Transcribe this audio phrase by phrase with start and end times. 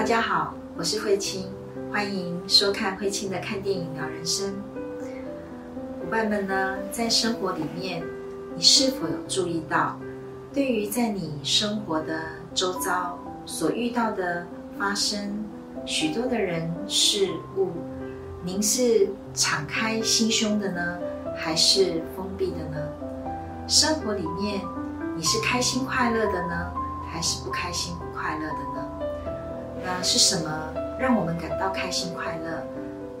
[0.00, 1.44] 大家好，我是慧清，
[1.92, 4.50] 欢迎收看慧清的看电影聊人生。
[4.98, 8.02] 伙伴们呢，在生活里面，
[8.56, 10.00] 你是否有注意到，
[10.54, 12.18] 对于在你生活的
[12.54, 14.46] 周遭所遇到的
[14.78, 15.44] 发生
[15.84, 17.28] 许多的人事
[17.58, 17.68] 物，
[18.42, 20.98] 您是敞开心胸的呢，
[21.36, 22.88] 还是封闭的呢？
[23.68, 24.62] 生活里面，
[25.14, 26.72] 你是开心快乐的呢，
[27.12, 28.69] 还是不开心不快乐的？
[29.84, 32.62] 那是什么让我们感到开心快乐？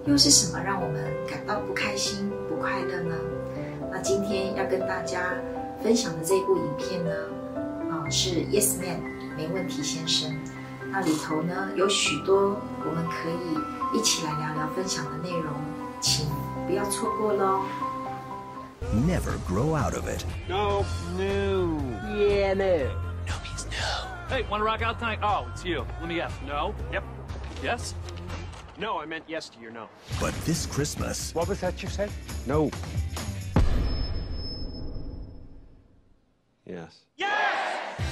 [0.06, 3.14] 又是什么让我们感到不开心不快乐呢？
[3.92, 5.34] 那今天要跟大家
[5.82, 7.10] 分享的这部影片呢，
[7.90, 9.00] 啊，是 Yes Man
[9.36, 10.34] 没问题先生。
[10.90, 15.52] 那里头呢有许多我们可以一起来聊聊分享的内容，
[16.00, 16.26] 请
[16.66, 17.60] 不要错过喽。
[19.06, 20.24] Never grow out of it.
[20.48, 20.84] No.
[21.16, 21.78] No.
[22.16, 23.09] Yeah, no.
[24.30, 24.46] No means no.
[24.46, 25.18] Hey, want to rock out tonight?
[25.22, 25.86] Oh, it's you.
[26.00, 26.32] Let me guess.
[26.46, 26.74] No.
[26.92, 27.04] Yep.
[27.62, 27.94] Yes.
[28.78, 29.88] No, I meant yes to your no.
[30.20, 32.10] But this Christmas, What was that you said?
[32.46, 32.70] No.
[36.66, 37.04] Yes.
[37.16, 37.32] Yes.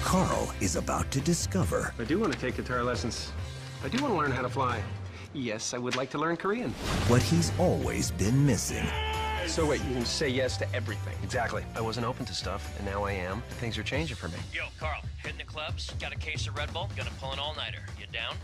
[0.03, 3.33] Carl is about to discover I do want to take guitar lessons.
[3.85, 4.83] I do want to learn how to fly.
[5.33, 6.71] Yes, I would like to learn Korean.
[7.09, 8.87] what he's always been missing.
[9.49, 11.17] So wait, you can say yes to everything.
[11.25, 11.65] Exactly.
[11.75, 13.43] I wasn't open to stuff, and now I am.
[13.59, 14.37] Things are changing for me.
[14.53, 17.83] Yo, Carl, hitting the clubs, got a case of Red Bull, gonna pull an all-nighter.
[17.99, 18.37] You down?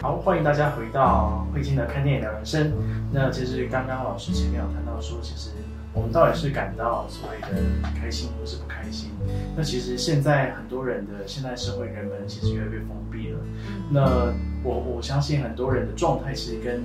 [0.00, 2.72] 好，欢迎大家回到慧清的看电影聊人生。
[3.12, 5.50] 那其实刚刚老师前面有谈到说，其实
[5.92, 7.48] 我们到底是感到所谓的
[8.00, 9.10] 开心或是不开心？
[9.54, 13.38] 那其实现在很多人的现代社会，人们其实越来越封闭了。
[13.90, 16.82] 那我我相信很多人的状态其实跟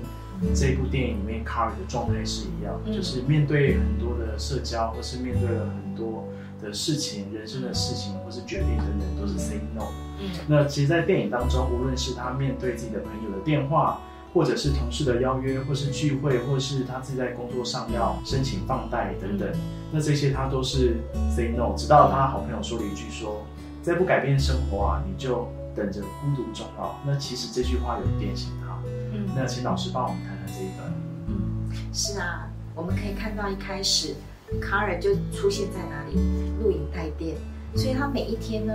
[0.56, 6.28] 这部电影里面卡尔的状态是一样，嗯就是面对很多的社交，或是面对了很多
[6.62, 9.84] 的事情、人生的事情或是决定等等，都是 say no。
[10.20, 14.00] 嗯那其实，在电影当中，无论是他面对自己的朋友的电话，
[14.34, 19.48] 或者是同事的邀约，或是聚会，或是他自己在工作上要申请放贷等等，
[19.92, 20.98] 那这些他都是
[21.36, 21.74] say no。
[21.76, 23.46] 直到他好朋友说了一句说
[23.84, 28.57] ：“再不改变生活啊，你就等着孤独终老。”那其实这句话有点醒他。
[29.12, 30.94] 嗯那请老师帮我们谈谈这一段。
[31.28, 31.34] 嗯，
[31.94, 34.16] 是啊，我们可以看到一开始
[34.62, 36.16] 卡尔就出现在哪里？
[36.62, 37.38] 录影带店。
[37.76, 38.74] 所以他每一天呢，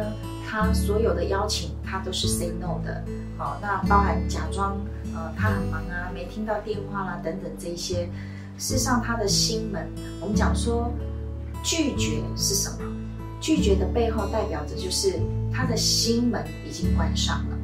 [0.48, 3.03] 他所有的邀请他都是 say no 的。
[3.38, 4.76] 好，那包含假装
[5.15, 8.09] 呃他很忙啊，没听到电话啦等等这一些。
[8.59, 9.91] 事实上，他的心门，
[10.21, 10.92] 我们讲说
[11.65, 12.78] 拒绝是什么？
[13.41, 15.19] 拒绝的背后代表着就是
[15.53, 17.59] 他的心门已经关上了。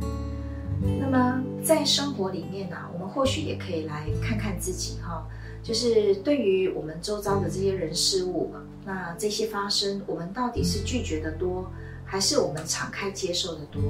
[0.99, 5.29] 那么在生活里面呢、我们或许也可以来看看自己哈，
[5.63, 8.51] 就是对于我们周遭的这些人事物，
[8.87, 11.71] 那这些发生，我们到底是拒绝的多，
[12.07, 13.83] 还是我们敞开接受的多？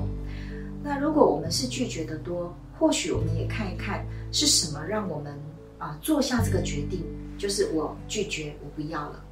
[0.83, 5.33] 那如果我们是拒绝的多，或许我们也看一看是什么让我们
[5.79, 7.05] 啊做下这个决定，
[7.39, 9.25] 就是我拒绝，我不要了。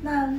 [0.00, 0.34] 那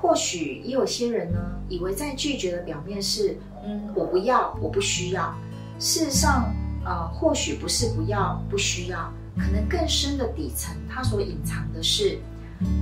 [0.00, 5.36] 或许也有些人呢，以为在拒绝的表面是，嗯，我不要，我不需要。
[5.82, 6.54] 事实上，
[6.84, 12.20] 呃，或许不是不要，不需要，可能更深的底层，它所隐藏的是，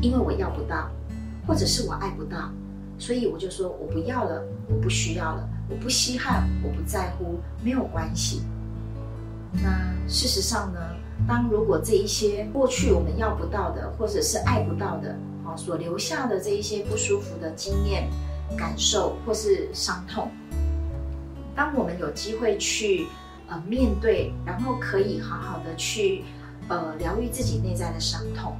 [0.02, 0.86] 因为我要不到，
[1.46, 2.50] 或者是我爱不到，
[2.98, 8.42] 所以我就说我不要了，我不需要了，我不稀罕，我不在乎，没有关系。
[9.54, 9.70] 那
[10.06, 10.78] 事实上呢，
[11.26, 18.10] 当如果这一些过去我们要不到的，或者是爱不到的，哦，所留下的这一些不舒服的经验、
[18.58, 20.30] 感受或是伤痛，
[21.60, 23.06] 当我们有机会去
[23.46, 26.24] 呃面对，然后可以好好的去
[26.68, 28.56] 呃疗愈自己内在的伤痛，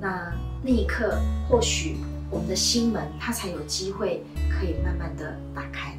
[0.00, 1.96] 那那一刻或许
[2.30, 5.95] 我们的心门它才有机会可以慢慢的打开。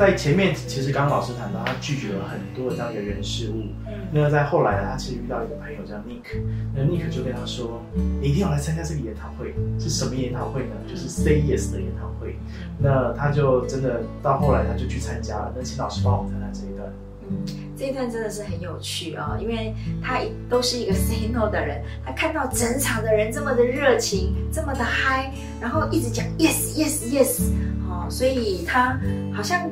[0.00, 3.66] 在前面，其实刚刚老师谈到，他拒绝了很多的这样一个人事物。
[3.86, 6.40] 嗯那在后来呢，他其实遇到一个朋友叫 Nick，
[6.74, 7.82] 那 Nick 就跟他说
[8.20, 9.54] ：“你一定要来参加这个研讨会。
[9.78, 10.74] 是什么研讨会呢？
[10.88, 12.34] 就是 Say Yes 的研讨会。
[12.78, 15.52] 那他就真的到后来，他就去参加了。
[15.54, 16.90] 那请老师帮我们谈谈这一段。
[17.28, 17.44] 嗯，
[17.76, 19.72] 这一段真的是很有趣啊、因为
[20.02, 20.18] 他
[20.48, 25.30] 都是一个 say no 的人，他看到整场的人这么的热情，这么的嗨，
[25.60, 27.42] 然后一直讲 yes yes yes，
[27.88, 28.98] 哦，所以他
[29.32, 29.70] 好像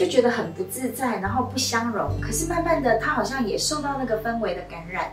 [0.00, 2.18] 就觉得很不自在，然后不相容。
[2.22, 5.12] 可是慢慢的，他好像也受到那个氛围的感染。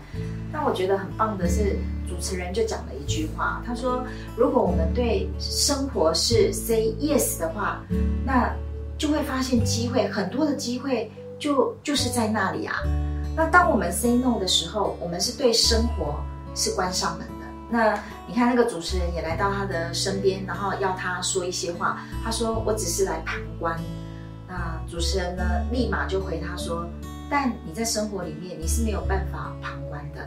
[0.49, 1.75] 那我觉得很棒的是，
[2.07, 4.01] 主持人就讲了一句话，他说
[4.37, 7.81] ：“如果我们对生活是 say yes 的话，
[8.25, 8.49] 那
[8.97, 12.77] 就会发现机会很多的机会就就是在那里啊。
[13.35, 16.15] 那当我们 say no 的时候，我们是对生活
[16.55, 17.33] 是关上门的。
[17.69, 22.01] 那你看那个主持人也来到他的身边，然后要他说一些话。
[22.23, 23.77] 他说：“我只是来旁观。”
[24.47, 26.87] 那主持人呢，立马就回他说
[27.29, 30.25] ：“但你在生活里面你是没有办法旁观的。”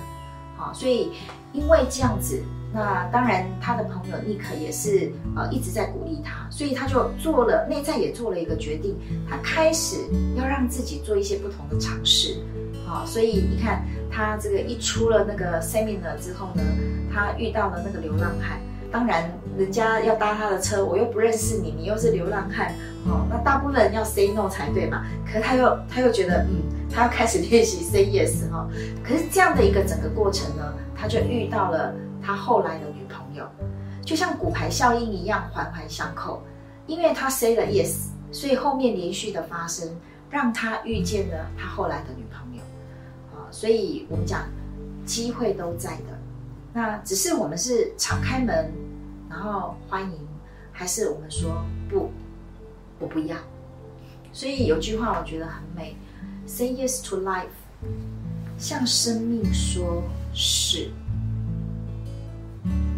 [0.56, 1.10] 好，所以
[1.54, 8.94] 因为这样子，那当然他的朋友尼克也是呃一直在鼓励他，所以他就做了内在也做了一个决定，
[9.26, 9.96] 他开始
[10.36, 12.36] 要让自己做一些不同的尝试。
[12.86, 16.62] 好，所以你看他这个一出了那个 seminar 之后呢，
[17.10, 18.60] 他遇到了那个流浪汉。
[18.90, 22.74] 当然，人家要搭他的车，我又不认识你，你又是流浪汉，
[23.06, 25.06] 哦，那大部分人要 say no 才对嘛。
[25.24, 28.68] 可是他又他又觉得，嗯，他要开始练习 say yes 哈。
[29.02, 33.44] 可是这样的一个整个过程呢，他就遇到了他后来的女朋友，
[34.04, 36.42] 就像骨牌效应一样环环相扣。
[36.86, 39.88] 因为他 say 了 yes，所以后面连续的发生，
[40.28, 42.62] 让他遇见了他后来的女朋友。
[43.32, 44.40] 啊，所以我们讲
[45.06, 46.18] 机会都在的。
[46.72, 48.72] 那只是我们是敞开门，
[49.30, 50.18] 然后欢迎，
[50.72, 52.10] 还是我们说不，
[52.98, 53.36] 我不要。
[54.32, 55.96] 所以有句话我觉得很美
[56.46, 57.46] ，Say yes to life，
[58.58, 60.02] 向生命说
[60.34, 60.90] 是。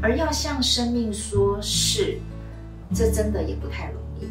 [0.03, 2.19] 而要向生命说是，
[2.95, 4.25] 这真的也不太容易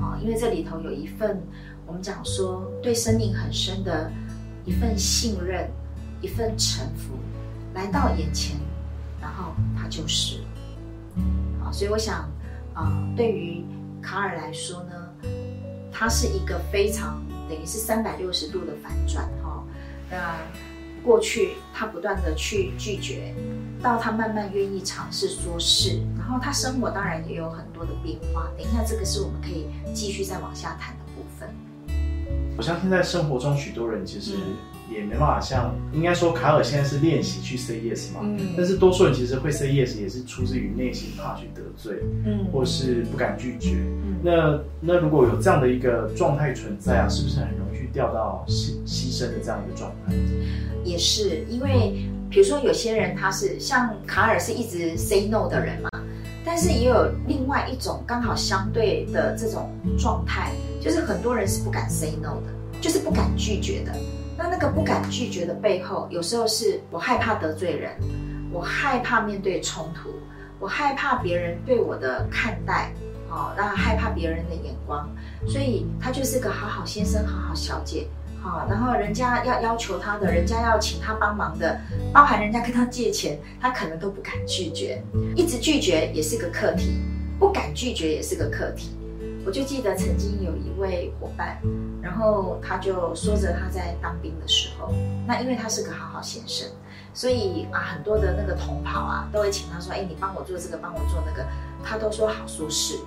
[0.00, 1.42] 啊，因为这里头有一份
[1.86, 4.10] 我们讲说对生命很深的
[4.64, 5.68] 一份信任，
[6.22, 7.14] 一份臣服，
[7.74, 8.56] 来到眼前。
[9.20, 10.40] 然后他就是，
[11.68, 12.30] 啊，所以我想，
[12.72, 13.62] 啊，对于
[14.02, 14.94] 卡尔来说呢，
[15.92, 19.62] 他是一个非常等于是三百六十度的反转哈。
[20.10, 20.38] 那
[21.04, 23.34] 过去他不断的去拒绝，
[23.82, 28.48] 到他慢慢愿意尝试说是，然后他生活当然也有很多的变化。
[28.56, 31.48] 等一下，这个是我们可以继续再往下谈的部分。
[32.56, 34.38] 我相信在生活中，许多人其实。
[34.90, 50.14] 也没办法像，应该说卡尔现在是练习去 say yes 嘛，嗯，但是多数人其实会 say yes 也是出自于内心怕去得罪，嗯，或是不敢拒绝，嗯，那那如果有这样的一个状态存在啊，是不是很容易去掉到牺牺牲的这样一个状态？
[50.84, 55.90] 也是，因为比如说有些人他是像卡尔是一直 say no 的人嘛，
[56.44, 63.92] 但是也有另外一种刚好相对的这种状态，就是很多人是不敢 say no 的，就是不敢拒绝的。
[64.38, 67.90] 那那个不敢拒绝的背后，有时候是我害怕得罪人，
[68.52, 70.10] 我害怕面对冲突，
[70.60, 72.92] 我害怕别人对我的看待，
[73.28, 75.10] 哦，那害怕别人的眼光，
[75.44, 78.06] 所以他就是个好好先生、好好小姐，
[78.40, 81.76] 好，然后人家要要求他的，人家要请他帮忙的，
[82.12, 85.02] 包含人家跟他借钱，他可能都不敢拒绝，
[85.34, 87.00] 一直拒绝也是个课题，
[87.40, 88.90] 不敢拒绝也是个课题。
[89.44, 91.58] 我就记得曾经有一位伙伴，
[92.08, 94.90] 然后他就说着他在当兵的时候，
[95.26, 96.66] 那因为他是个好好先生，
[97.12, 101.46] 所以啊很多的那个同袍啊都会请他说，哎你帮我做这个，帮我做那个，
[101.84, 102.98] 他都说好说是。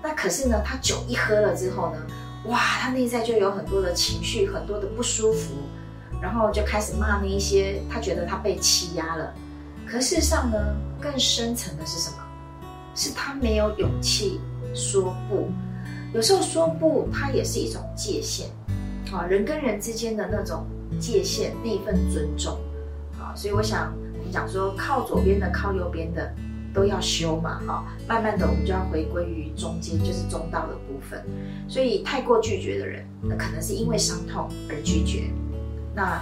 [0.00, 1.98] 那可是呢，他酒一喝了之后呢，
[2.46, 5.54] 哇，他内在就有很多的情绪，很多的不舒服，
[6.22, 9.34] 然后就开始骂那一些他觉得他被欺压了。
[9.84, 10.56] 可事实上呢，
[11.00, 12.18] 更深层的是什么？
[12.94, 14.40] 是他没有勇气。
[14.72, 15.50] 说不，
[16.12, 18.46] 有时候说不，它也是一种界限，
[19.12, 20.66] 啊，人跟人之间的那种
[20.98, 22.58] 界限，那一份尊重，
[23.18, 26.34] 啊，所以我想，我们讲说靠左边的，靠右边的，
[26.74, 31.24] 都要修嘛，哈，慢慢的我们就要回归于中间，就是中道的部分。
[31.68, 35.30] 所以太过拒绝的人，那可能是因为伤痛而拒绝；
[35.94, 36.20] 那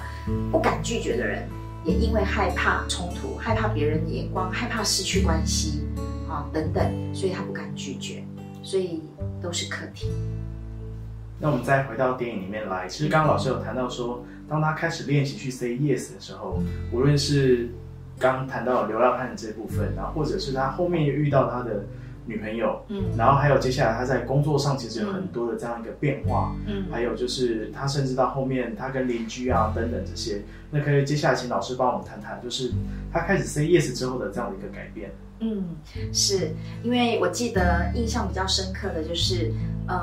[0.52, 1.48] 不敢拒绝的人，
[1.86, 5.86] 也因为害怕冲突，害怕别人的眼光，害怕失去关系，
[6.28, 8.22] 啊，等等，所以他不敢拒绝。
[8.62, 9.02] 所以
[9.42, 10.08] 都是课题。
[11.40, 16.60] 那我们再回到电影里面来，其实刚刚老师有谈到说，当他开始练习去 say yes 的时候，
[16.92, 17.68] 无论是
[18.18, 21.84] 刚谈到流浪汉这部分，然后或者是他后面又遇到他的
[22.26, 30.42] 女朋友，嗯，然后还有接下来他在工作上其实有很多的这样一个变化，嗯，还有就是他甚至到后面他跟邻居啊等等这些，
[30.72, 32.72] 那可以接下来请老师帮我们谈谈，就是
[33.12, 35.12] 他开始 say yes 之后的这样的一个改变。
[35.40, 35.76] 嗯，
[36.12, 39.52] 是因为我记得印象比较深刻的就是，
[39.88, 39.98] 嗯，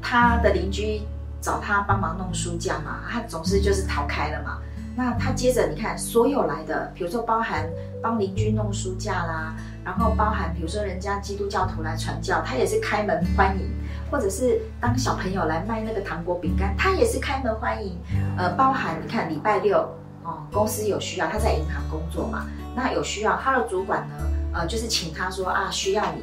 [0.00, 1.02] 他的邻居
[1.40, 4.58] 找他帮忙弄书架嘛，他总是就是逃开了嘛。
[4.94, 7.66] 那他接着你看，所有来的，比如说包含
[8.02, 13.70] 帮邻居弄书架啦，然后包含比如说人家基督教徒来传教，他也是开门欢迎，
[14.10, 17.96] 或者是当小朋友来卖那个糖果饼干，他也是开门欢迎。
[18.36, 19.78] 呃，包含你看礼拜六
[20.24, 22.46] 哦，公司有需要，他在银行工作嘛，
[22.76, 24.14] 那有需要他的主管呢？
[24.52, 26.22] 呃，就是请他说啊，需要你，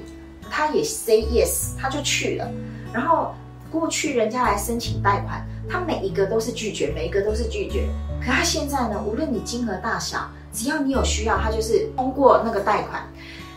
[0.49, 2.49] 他也 say yes，他就去了。
[2.93, 3.33] 然后
[3.71, 7.87] 过去人家来申请贷款，他每一个都是拒绝，每一个都是拒绝。
[8.19, 13.01] 可他现在呢，无论你金额大小，只要你有需要，他就是通过那个贷款。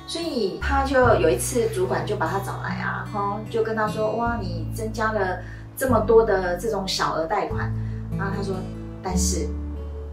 [0.05, 5.39] 所以他就有一次，主管就把他找来啊，哈，就跟他说：“哇，你增加了
[5.75, 7.73] 这么多的这种小额贷款。”
[8.19, 8.55] 然后他说
[9.03, 9.49] ：“但是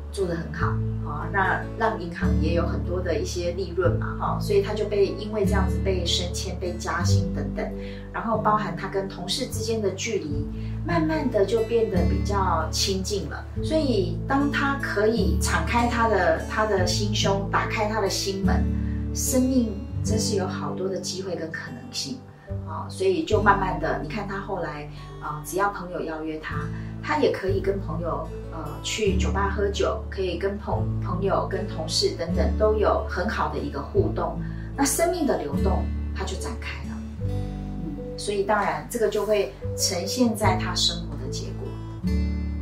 [0.10, 0.72] 做得很好
[1.10, 7.66] 啊，那让银行也有很多的一些利润嘛，哈，所以他就被因为这样子被升迁、被加薪等等，
[8.14, 10.48] 然后包含他跟同事之间的距离，
[10.86, 13.44] 慢慢的就变得比较亲近了。
[13.64, 18.64] 所以当他可以敞开他的他的心胸，打开他的心门。”
[19.12, 19.74] 生命
[20.04, 22.20] 真是有好多的机会跟可能性
[22.68, 24.88] 啊，所以就慢慢的，你看他后来
[25.20, 26.58] 啊，只要朋友邀约他，
[27.04, 34.40] 他也可以跟朋友呃去酒吧喝酒，可以跟朋朋友、跟同事等等都有很好的一个互动，
[34.76, 41.59] 那生命的流动它就展开了，嗯，所以当然这个就会呈现在他生活的结果。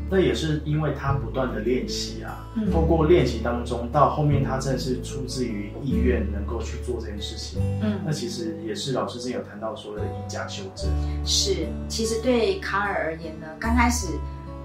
[0.09, 7.61] 那也是因为他不断的练习啊，透过练习当中，到后面他真的是出自于意愿能够去做这件事情。
[7.81, 10.89] 嗯，那其实也是老师之前有谈到所谓的以假修真。
[11.25, 14.07] 是，其实对卡尔而言呢，刚开始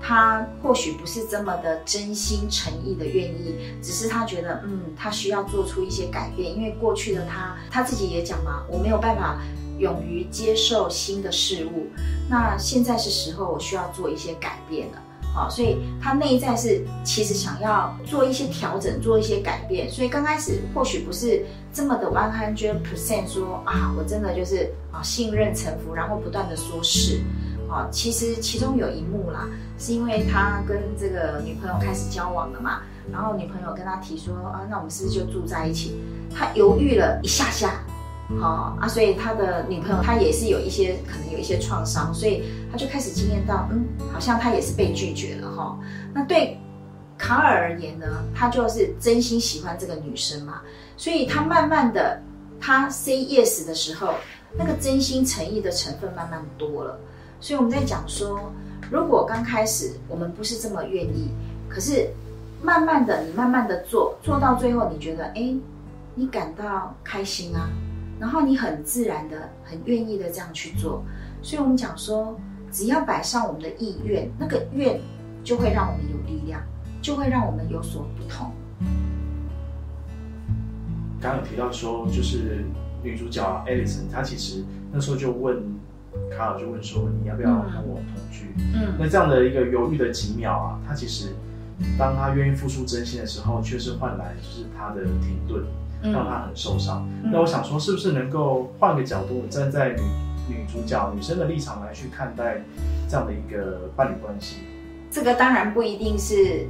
[0.00, 9.40] 他或许不是这么的真心诚意的愿意，只是他觉得，嗯，他需要做出一些改变，因为过去的他，他自己也讲嘛，我没有办法
[9.78, 11.88] 勇于接受新的事物，
[12.28, 15.02] 那现在是时候我需要做一些改变了。
[15.34, 19.90] 好，所以他内在是其实想要做一些调整，做一些改变。
[19.90, 27.20] 所以刚开始或许不是这么的 one hundred percent 说啊，我真的就是啊信任臣服，然后不断的说是。
[27.70, 29.48] 啊，其实其中有一幕啦，
[29.78, 35.96] 是因为他跟这个女朋友开始交往了嘛，然后女朋友跟他提说啊，那我们是不是就住在一起？
[36.36, 37.82] 他犹豫了一下下。
[38.40, 45.78] 好啊，所以他的女朋友她也是有一些可能有一些创伤，所以他就开始经验到，嗯，好像他也是被拒绝了哈。
[46.12, 46.58] 那对
[47.16, 50.60] 卡尔而言呢，他就是真心喜欢这个女生嘛，
[50.96, 52.20] 所以他慢慢的
[52.60, 54.14] 他 say yes 的时候，
[54.56, 56.98] 那个真心诚意的成分慢慢多了。
[57.40, 58.52] 所以我们在讲说，
[58.90, 61.30] 如果刚开始我们不是这么愿意，
[61.68, 62.08] 可是
[62.62, 65.54] 慢慢的你慢慢的做，做到最后你觉得，哎，
[66.14, 67.68] 你感到开心啊。
[68.22, 71.02] 然后你很自然的、很愿意的这样去做，
[71.42, 72.38] 所以我们讲说，
[72.70, 75.00] 只要摆上我们的意愿，那个愿
[75.42, 76.62] 就会让我们有力量，
[77.00, 78.52] 就会让我们有所不同。
[81.20, 82.64] 刚刚有提到说，就是
[83.02, 85.60] 女主角 Alison，，她其实那时候就问
[86.30, 88.54] 卡尔，就问说你要不要跟我同居？
[88.56, 91.34] 嗯，那这样的一个犹豫的几秒啊，她其实
[91.98, 95.64] 当她愿意付出真心的时候，却是换来就是她的停顿。
[96.02, 97.06] 让他很受伤。
[97.22, 100.02] 那我想说，是不是能够换个角度，站在女
[100.48, 102.60] 女主角女生的立场来去看待
[103.08, 104.56] 这样的一个伴侣关系？
[105.10, 106.66] 这个当然不一定是，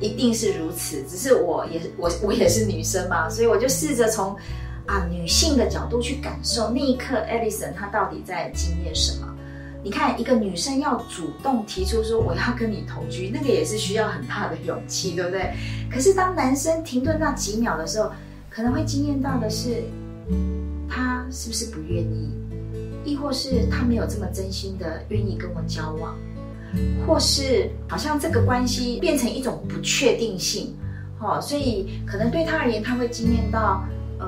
[0.00, 1.02] 一定是如此。
[1.08, 4.36] 只是我也是我我也是女生嘛，所以我就试着从
[4.86, 9.26] 啊女性的角度去感受那一刻，Alison 她到底在经验什么？
[9.82, 15.54] 你看，一个女生要主动提出说我要跟你同居，那个也是需要很大的勇气，对不对？
[15.90, 18.12] 可是当男生停顿那几秒的时候，
[18.50, 19.84] 可能会惊艳到的是，
[20.88, 22.30] 他是不是不愿意，
[23.04, 26.18] 亦或是他没有这么真心的愿意跟我交往，
[27.06, 30.76] 或是好像这个关系变成一种不确定性，
[31.20, 33.84] 哦，所以可能对他而言，他会惊艳到，
[34.18, 34.26] 嗯，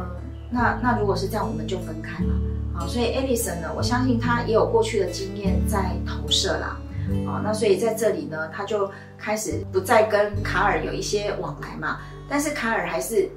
[0.52, 2.31] 那那如果是这样，我们就分开了，
[2.75, 6.81] 好，所以 Alison 呢，我相信他也有过去的经验在投射啦，
[7.26, 8.88] 哦，那所以在这里呢，他就
[9.19, 11.99] 开始不再跟卡尔有一些往来嘛，
[12.29, 13.29] 但是卡尔还是。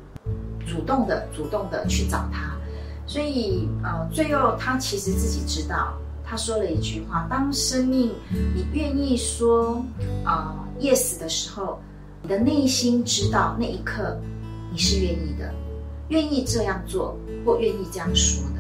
[0.66, 2.56] 主动的，主动的去找他，
[3.06, 5.94] 所以呃，最后他其实自己知道，
[6.26, 8.12] 他说了一句话：当生命
[8.56, 9.84] 你愿意说
[10.24, 11.80] 啊 yes 的时候，
[12.22, 14.18] 你的内心知道那一刻
[14.72, 15.54] 你是愿意的，
[16.10, 18.56] 愿意这样做或愿意这样说的。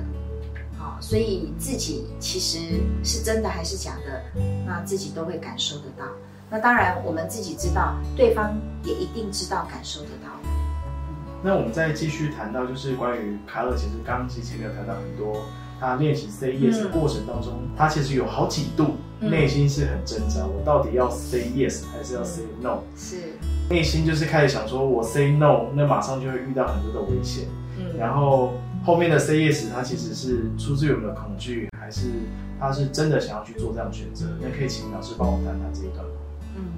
[0.78, 2.60] 好，所以自己其实
[3.04, 6.06] 是真的还是假的，那自己都会感受得到。
[6.48, 10.30] 那当然，我们自己知道，对方也一定知道感受得到。
[11.46, 15.44] 那我们再继续谈到，就是关于卡尔，其实刚刚其实前面有谈到很多，
[15.80, 22.80] 他练习 say yes 的过程当中，他其实有好几度内心是很挣扎，我到底要 say yes 还是要 say no？
[22.98, 23.18] 是，
[23.70, 27.46] 内心就是开始想说，我 say no，那马上就会遇到很多的危险。
[27.78, 32.08] 嗯，然后后面的 say yes，他其实是出自于我们的恐惧，还是
[32.60, 34.26] 他是真的想要去做这样的选择？
[34.42, 36.12] 那可以请老师帮我谈谈这一段吗？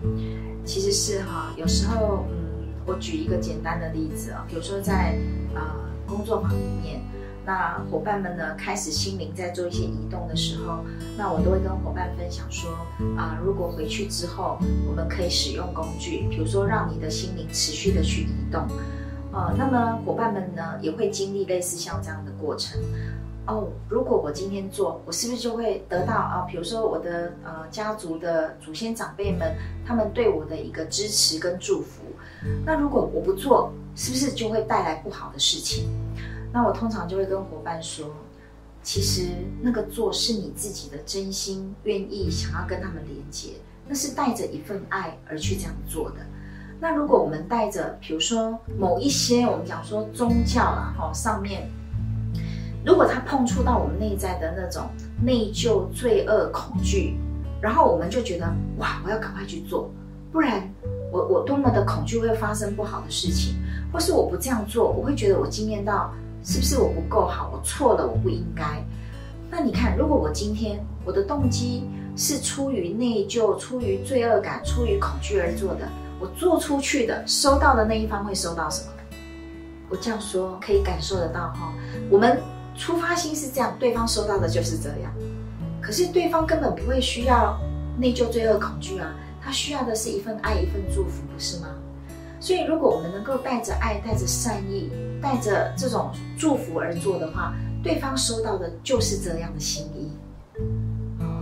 [0.03, 0.19] 嗯，
[0.65, 2.46] 其实是哈，有时候嗯。
[2.87, 5.17] 我举一个简单的例子啊，比如说在
[5.53, 5.61] 呃
[6.07, 7.01] 工作坊里面，
[7.45, 10.85] 那伙伴们呢开始心灵在做一些移动的时候，
[11.17, 12.71] 那我都会跟伙伴分享说
[13.17, 18.65] 啊，如果回去之后，我们可以使用工具，比如说让你的心灵持续的去移动，
[19.33, 22.79] 呃，那么伙伴们呢也会经历类似像这样的过程。
[23.47, 26.45] 哦，如果我今天做，我是不是就会得到啊？
[26.49, 32.03] 比如说我的呃家族的祖先长辈们，他们对我的一个支持跟祝福。
[32.65, 35.87] 那如果我不做，是不是就会带来不好的事情？
[36.53, 38.07] 那我通常就会跟伙伴说，
[38.81, 39.29] 其实
[39.61, 43.53] 那个做是你自己的真心愿意想要跟他们连接，
[43.87, 46.17] 那是带着一份爱而去这样做的。
[46.79, 51.69] 那如果我们带着，比如说某一些我们讲说宗教啊，哈上面，
[52.85, 54.87] 如果它碰触到我们内在的那种
[55.21, 57.17] 内疚、罪恶、恐惧，
[57.59, 58.45] 然后我们就觉得
[58.77, 59.91] 哇，我要赶快去做，
[60.31, 60.71] 不然
[61.25, 63.55] 我多么的恐惧会发生不好的事情，
[63.93, 68.63] 或是我不这样做，我会觉得我经验到是不是我不够好，我错了，我不应该。
[69.49, 75.87] 那你看，如果我今天我的动机是出于内疚、出于罪恶感、出于恐惧而做的。
[76.19, 78.91] 我做出去的，收到的那一方会收到什么？
[79.87, 81.71] 我这样说可以感受得到哈。
[82.09, 82.41] 我们
[82.75, 85.13] 出发心是这样，对方收到的就是这样。
[85.79, 87.57] 可是对方根本不会需要
[87.97, 89.15] 内疚、罪恶、恐惧啊，
[89.47, 91.69] 他需要的是一份爱、一份祝福，不是吗？
[92.37, 100.11] 所以，如果我们能够带着爱、带着善意、带着这种祝福而做的话，对方收到的就是这样的心意。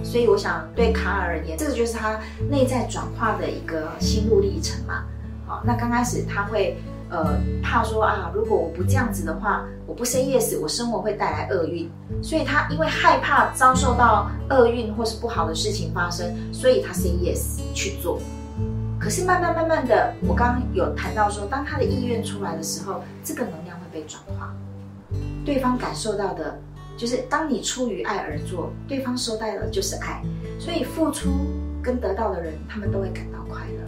[0.04, 5.04] 所以我想，对卡尔而言，这个就是他内在转化的一个心路历程嘛。
[5.48, 6.78] 好，那刚开始他会
[7.10, 11.90] 呃怕说啊，如果我不这样子的话，我不 say yes，我生活会带来厄运。
[12.22, 18.20] 所以他因为害怕遭受到厄运或是不好的事情发生，所以他 say yes 去做。
[19.00, 24.54] 可是慢慢慢慢的，我刚刚有谈到说，当他的意愿出来的时候，这个能量会被转化，
[25.46, 26.58] 对方感受到的。
[26.98, 30.24] 就是当你出于爱而做，对方收到的就是爱，
[30.58, 31.30] 所以付出
[31.84, 33.85] 跟得到的人，他们都会感到快乐。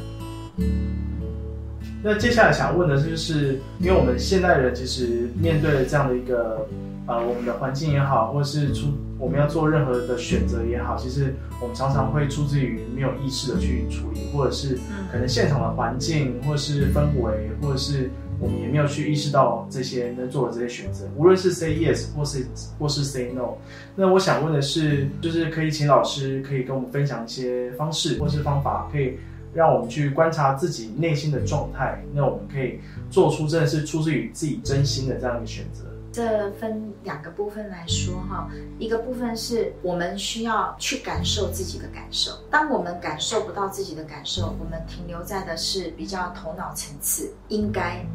[2.08, 6.66] 那接下来想问的就是，因为我们现代人其实面对这样的一个
[7.06, 8.88] 呃我们的环境也好，或者是出
[9.20, 14.80] 我们要做任何的选择也好，其实我们常常会出自于没有意识的去处理，或者是
[15.12, 18.10] 可能现场的环境，或是氛围，或者是。
[18.40, 22.46] 我们也没有去意识到这些能做的这些选择，无论是 say yes 或是
[22.78, 23.56] 或是 say no。
[23.96, 29.18] 那我想问的是，就是可以请老师可以跟我们分享一些方式或是方法，可以
[29.58, 32.00] 让我们去观察自己内心的状态。
[32.14, 35.84] 那我们可以做出真的是出自于自己真心的这样一个选择。
[36.12, 42.32] 这分两个部分来说哈，一个部分是我们需要去感受自己的感受。
[42.52, 48.06] 当我们感受不到自己的感受，我们停留在的是比较头脑层次，应该。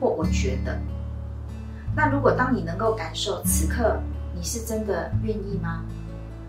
[0.00, 0.76] 或我觉得，
[1.94, 3.96] 那如果当你能够感受此刻
[4.34, 5.84] 你是真的愿意吗？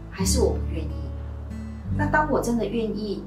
[0.10, 0.94] 还是我不愿意？
[1.98, 3.24] 那当我真的愿意，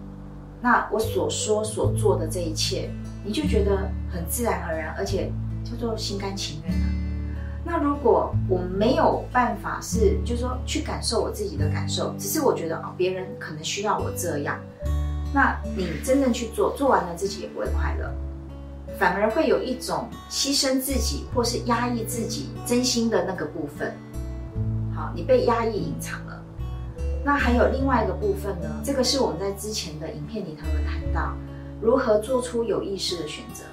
[0.63, 2.89] 那我所说所做的这一切，
[3.25, 5.31] 你就觉得很自然而然，而且
[5.65, 6.87] 叫做心甘情愿了。
[7.65, 14.59] 那如果我没有办法是，就是说去感受我自己的感受，只是我觉得哦，别人可能需要我这样，
[15.35, 18.09] 那你真正去做，做完了自己也不会快乐。
[18.99, 23.93] 反而会有一种牺牲自己或是压抑自己真心的那个部分，
[24.95, 26.32] 好，你被压抑隐藏了。
[27.25, 28.69] 那还有另外一个部分呢？
[28.85, 31.37] 这个是我们在之前的影片里头有谈到，
[31.81, 33.65] 如何做出有意识的选择。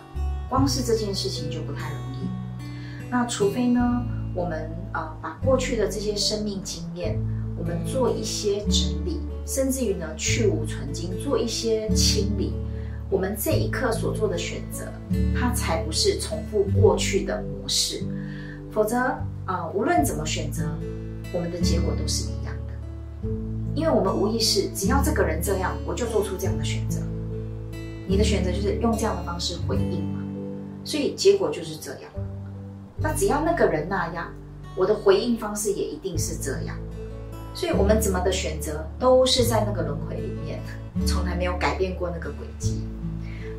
[0.49, 2.27] 光是这件事情就不太容易。
[3.09, 3.81] 那除非呢，
[4.35, 7.19] 我们呃把过去的这些生命经验，
[7.57, 12.53] 我们做一些整理，甚至于呢去无存精，做一些清理。
[13.09, 14.85] 我们这一刻所做的选择，
[15.35, 18.03] 它才不是重复过去的模式。
[18.71, 18.97] 否则，
[19.45, 20.69] 啊，无论怎么选择，
[21.33, 22.55] 我们的结果都是一样。
[23.79, 26.99] 因为我们无意识，只要这个人这样，我就做出这样的选择。
[28.05, 30.19] 你的选择就是用这样的方式回应嘛，
[30.83, 32.11] 所以结果就是这样。
[32.97, 34.33] 那只要那个人那样，
[34.75, 36.75] 我的回应方式也一定是这样。
[37.53, 40.59] 所以我们怎么的选择，都是在那个轮回里面，
[41.07, 42.81] 从来没有改变过那个轨迹。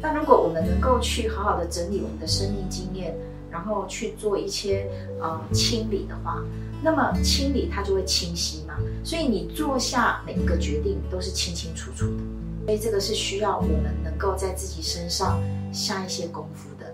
[0.02, 3.16] 那如果我们能够去好好的整理我们的生命经验，
[3.50, 4.86] 然后去做一些
[5.18, 6.42] 呃清理的话，
[6.82, 8.74] 那么清理它就会清晰嘛。
[9.04, 12.22] 所以你做下每一个决定都是清清楚楚的。
[12.66, 15.40] 所以这个是需要我们能够在自己身上
[15.72, 16.86] 下一些功夫的。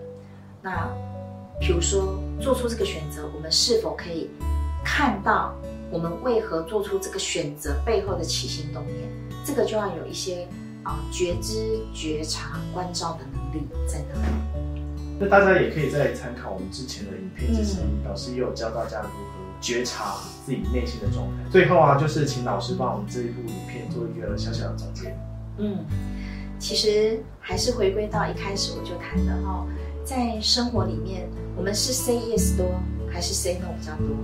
[0.61, 0.87] 那
[1.59, 4.29] 比如说做出这个选择，我们是否可以
[4.83, 5.55] 看到
[5.91, 9.09] 我们为何做出这个选择背后的起心动念？
[9.45, 10.47] 这个就要有一些。
[10.83, 14.81] 啊，觉知、觉察、关照的能力在哪里？
[15.19, 20.15] 那大家也可以再参考我们之前的影片，其实老师也有教大家如何觉察
[20.45, 21.49] 自己内心的状态。
[21.49, 25.15] 最后啊，就是请老师帮我们这一部影片做一个小小的总结。
[25.57, 25.85] 嗯，
[26.59, 29.65] 其实还是回归到一开始我就谈的哈，
[30.05, 32.65] 在生活里面，我们是 say yes 多
[33.11, 34.15] 还是 say no 比较多？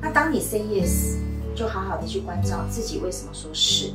[0.00, 1.16] 那当你 say yes，
[1.56, 3.92] 就好好的去关照自己为什么说是；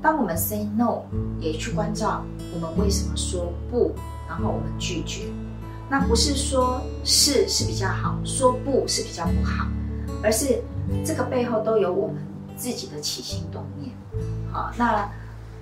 [0.00, 1.02] 当我们 say no，
[1.38, 3.94] 也去关照我们为什么说不，
[4.26, 5.24] 然后我们拒绝。
[5.90, 9.66] 那不是说是是比较好，说不是比较不好，
[10.24, 10.58] 而是
[11.04, 12.16] 这个背后都有我们
[12.56, 13.94] 自己的起心动念。
[14.50, 15.06] 好，那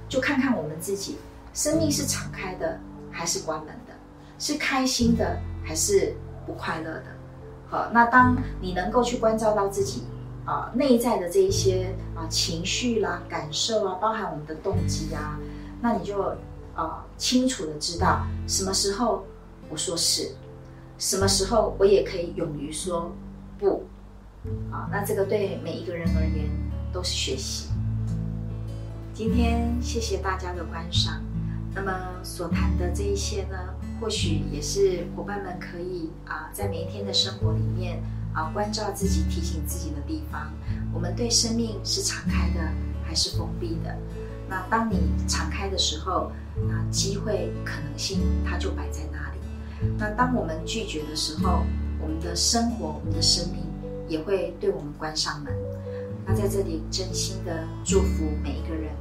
[0.08, 1.16] 就看看我们自己，
[1.52, 2.78] 生命是敞开的
[3.10, 3.92] 还是关门的，
[4.38, 6.14] 是开心的还是
[6.46, 7.04] 不快乐的。
[7.68, 10.04] 好，那当你能够去关照到自己
[10.44, 15.40] 啊内在的这一些啊情绪啦、感受啊，包含我们的动机啊，
[15.80, 16.22] 那你就
[16.76, 19.24] 啊清楚的知道什么时候
[19.68, 20.30] 我说是，
[20.98, 23.10] 什么时候我也可以勇于说
[23.58, 23.82] 不。
[24.70, 26.48] 啊，那这个对每一个人而言
[26.92, 27.68] 都是学习。
[29.14, 31.22] 今天谢谢大家的观赏。
[31.74, 31.90] 那么
[32.22, 33.56] 所谈的这一些呢，
[34.00, 38.02] 或许也是伙伴们可以啊，在每一天的生活里面
[38.34, 40.52] 啊，关照自己、提醒自己的地方。
[40.92, 42.60] 我们对生命是敞开的
[43.06, 43.96] 还是封闭的？
[44.50, 46.30] 那当你敞开的时候，
[46.68, 49.38] 那机会可能性它就摆在那里。
[49.96, 51.64] 那当我们拒绝的时候，
[52.02, 53.62] 我们的生活、我们的生命
[54.12, 55.52] 也会对我们关上门。
[56.26, 58.92] 那在这里真心的祝福每一个人。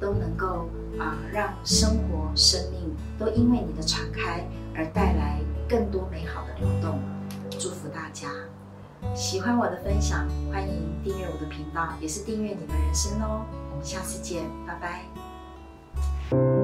[0.00, 0.66] 都能够
[0.98, 6.98] 啊，让生活、生命都因为你的敞开而带来更多美好的流动。
[7.58, 8.30] 祝福大家！
[9.14, 13.44] 喜欢我的分享，欢迎订阅我的频道，也是订阅你的人生哦。
[13.72, 16.59] 我们下次见，拜拜。